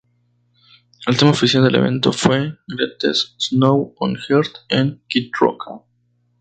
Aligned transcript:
El 1.05 1.15
tema 1.15 1.29
oficial 1.29 1.63
del 1.63 1.75
evento 1.75 2.11
fue 2.11 2.57
""Greatest 2.67 3.39
Show 3.39 3.93
on 3.99 4.17
Earth"" 4.31 4.67
de 4.67 4.97
Kid 5.07 5.29
Rock. 5.39 5.83